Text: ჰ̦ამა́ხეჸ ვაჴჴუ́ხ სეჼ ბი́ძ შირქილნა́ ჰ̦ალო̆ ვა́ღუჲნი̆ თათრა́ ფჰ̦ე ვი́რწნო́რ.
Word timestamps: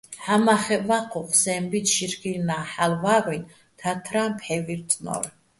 ჰ̦ამა́ხეჸ 0.23 0.81
ვაჴჴუ́ხ 0.87 1.29
სეჼ 1.41 1.55
ბი́ძ 1.69 1.85
შირქილნა́ 1.93 2.63
ჰ̦ალო̆ 2.71 2.99
ვა́ღუჲნი̆ 3.03 3.49
თათრა́ 3.79 4.25
ფჰ̦ე 4.39 4.57
ვი́რწნო́რ. 4.65 5.23